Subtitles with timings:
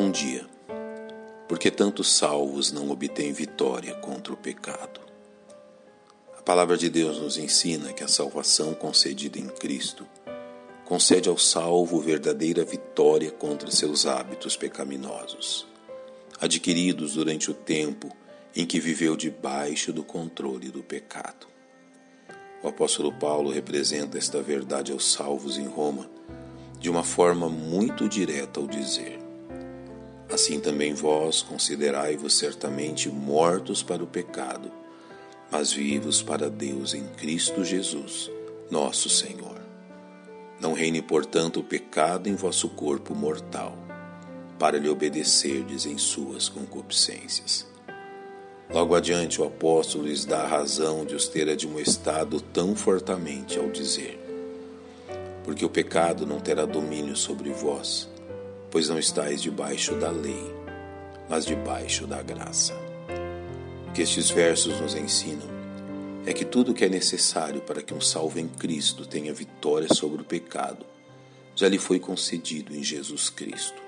[0.00, 0.46] Bom dia.
[1.48, 5.00] Porque tantos salvos não obtêm vitória contra o pecado?
[6.38, 10.06] A palavra de Deus nos ensina que a salvação concedida em Cristo
[10.84, 15.66] concede ao salvo verdadeira vitória contra seus hábitos pecaminosos,
[16.40, 18.16] adquiridos durante o tempo
[18.54, 21.48] em que viveu debaixo do controle do pecado.
[22.62, 26.08] O apóstolo Paulo representa esta verdade aos salvos em Roma
[26.78, 29.26] de uma forma muito direta ao dizer:
[30.30, 34.70] Assim também vós considerai-vos certamente mortos para o pecado,
[35.50, 38.30] mas vivos para Deus em Cristo Jesus,
[38.70, 39.56] nosso Senhor.
[40.60, 43.78] Não reine, portanto, o pecado em vosso corpo mortal,
[44.58, 47.66] para lhe obedecerdes em suas concupiscências.
[48.68, 53.70] Logo adiante, o apóstolo lhes dá a razão de os ter admoestado tão fortemente ao
[53.70, 54.20] dizer:
[55.42, 58.10] Porque o pecado não terá domínio sobre vós
[58.70, 60.54] pois não estáis debaixo da lei,
[61.28, 62.74] mas debaixo da graça.
[63.88, 65.48] O que estes versos nos ensinam
[66.26, 70.22] é que tudo que é necessário para que um salvo em Cristo tenha vitória sobre
[70.22, 70.84] o pecado
[71.54, 73.82] já lhe foi concedido em Jesus Cristo,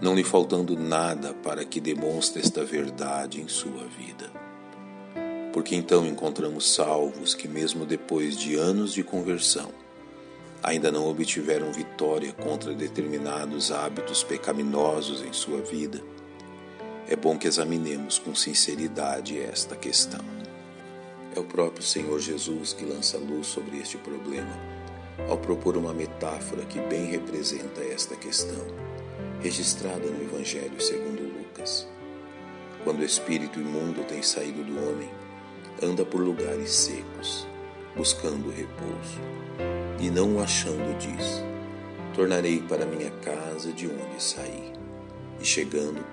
[0.00, 4.30] não lhe faltando nada para que demonstre esta verdade em sua vida.
[5.52, 9.72] Porque então encontramos salvos que, mesmo depois de anos de conversão,
[10.66, 16.02] ainda não obtiveram vitória contra determinados hábitos pecaminosos em sua vida,
[17.08, 20.24] é bom que examinemos com sinceridade esta questão.
[21.36, 24.76] É o próprio Senhor Jesus que lança luz sobre este problema
[25.28, 28.66] ao propor uma metáfora que bem representa esta questão,
[29.40, 31.86] registrada no Evangelho segundo Lucas.
[32.82, 35.08] Quando o espírito imundo tem saído do homem,
[35.80, 37.46] anda por lugares secos,
[37.96, 39.20] buscando repouso
[39.98, 41.42] e não o achando, diz:
[42.14, 44.72] Tornarei para minha casa de onde saí.
[45.40, 46.04] E chegando,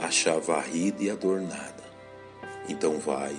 [0.00, 1.84] acha varrida e adornada.
[2.68, 3.36] Então vai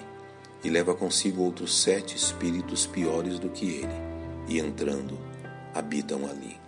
[0.63, 4.01] e leva consigo outros sete espíritos piores do que ele,
[4.47, 5.17] e entrando,
[5.73, 6.59] habitam ali.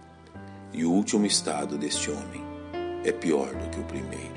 [0.72, 2.44] E o último estado deste homem
[3.04, 4.34] é pior do que o primeiro.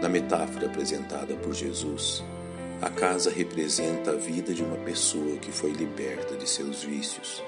[0.00, 2.24] Na metáfora apresentada por Jesus,
[2.80, 7.42] a casa representa a vida de uma pessoa que foi liberta de seus vícios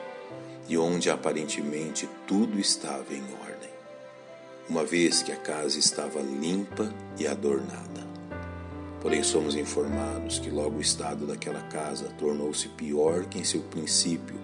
[0.66, 3.70] e onde aparentemente tudo estava em ordem,
[4.68, 8.06] uma vez que a casa estava limpa e adornada.
[9.02, 14.36] Porém, somos informados que logo o estado daquela casa tornou-se pior que em seu princípio,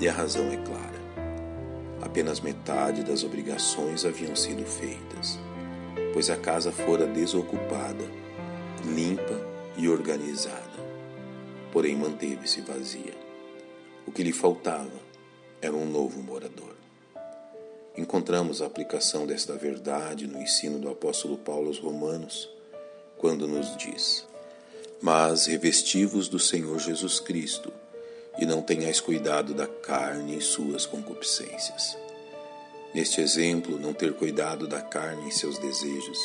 [0.00, 1.04] e a razão é clara.
[2.00, 5.38] Apenas metade das obrigações haviam sido feitas,
[6.12, 8.04] pois a casa fora desocupada,
[8.84, 10.94] limpa e organizada.
[11.72, 13.14] Porém, manteve-se vazia.
[14.06, 15.00] O que lhe faltava
[15.60, 16.74] era um novo morador.
[17.96, 22.50] Encontramos a aplicação desta verdade no ensino do apóstolo Paulo aos Romanos,
[23.16, 24.26] quando nos diz:
[25.00, 27.72] Mas revestivos do Senhor Jesus Cristo,
[28.38, 31.96] e não tenhais cuidado da carne e suas concupiscências.
[32.92, 36.18] Neste exemplo, não ter cuidado da carne e seus desejos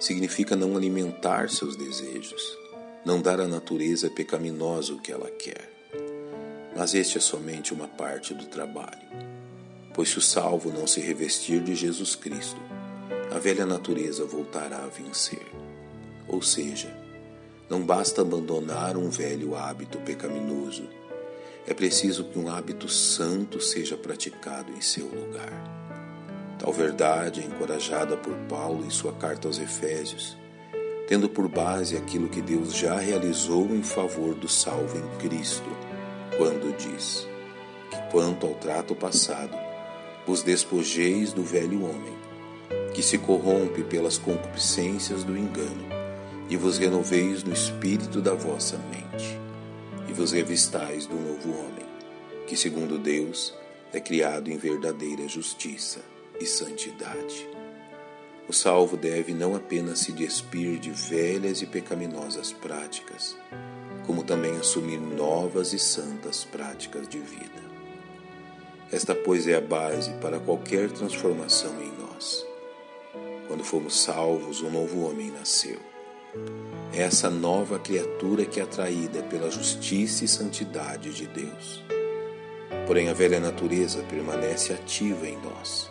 [0.00, 2.58] significa não alimentar seus desejos,
[3.04, 5.70] não dar à natureza pecaminosa o que ela quer.
[6.76, 9.08] Mas este é somente uma parte do trabalho.
[9.92, 12.60] Pois se o salvo não se revestir de Jesus Cristo,
[13.34, 15.46] a velha natureza voltará a vencer.
[16.28, 16.94] Ou seja,
[17.68, 20.88] não basta abandonar um velho hábito pecaminoso,
[21.66, 25.82] é preciso que um hábito santo seja praticado em seu lugar.
[26.58, 30.36] Tal verdade é encorajada por Paulo em sua carta aos Efésios,
[31.12, 35.68] tendo por base aquilo que Deus já realizou em favor do salvo em Cristo
[36.38, 37.28] quando diz
[37.90, 39.54] que, quanto ao trato passado,
[40.26, 42.14] vos despojeis do velho homem,
[42.94, 45.84] que se corrompe pelas concupiscências do engano,
[46.48, 49.38] e vos renoveis no espírito da vossa mente,
[50.08, 51.84] e vos revistais do novo homem,
[52.46, 53.52] que, segundo Deus,
[53.92, 56.00] é criado em verdadeira justiça
[56.40, 57.46] e santidade.
[58.48, 63.36] O salvo deve não apenas se despir de velhas e pecaminosas práticas,
[64.06, 67.62] como também assumir novas e santas práticas de vida.
[68.90, 72.46] Esta, pois, é a base para qualquer transformação em nós.
[73.48, 75.78] Quando fomos salvos, um novo homem nasceu.
[76.92, 81.82] É essa nova criatura que é atraída pela justiça e santidade de Deus.
[82.86, 85.88] Porém, a velha natureza permanece ativa em nós,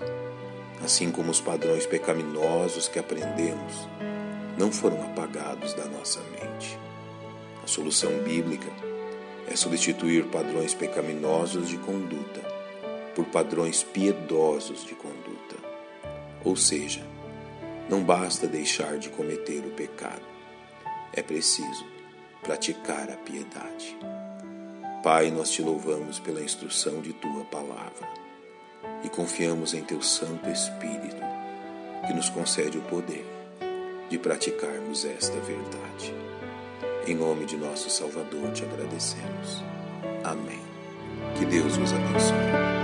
[0.84, 3.88] assim como os padrões pecaminosos que aprendemos
[4.58, 6.78] não foram apagados da nossa mente.
[7.64, 8.70] A solução bíblica
[9.48, 12.42] é substituir padrões pecaminosos de conduta
[13.16, 15.56] por padrões piedosos de conduta.
[16.44, 17.02] Ou seja,
[17.90, 20.22] Não basta deixar de cometer o pecado,
[21.12, 21.86] é preciso
[22.42, 23.98] praticar a piedade.
[25.04, 28.08] Pai, nós te louvamos pela instrução de tua palavra
[29.04, 31.22] e confiamos em teu Santo Espírito,
[32.08, 33.26] que nos concede o poder
[34.10, 36.14] de praticarmos esta verdade.
[37.08, 39.64] Em nome de nosso Salvador te agradecemos.
[40.24, 40.62] Amém.
[41.38, 42.81] Que Deus vos abençoe.